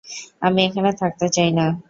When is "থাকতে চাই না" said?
1.01-1.65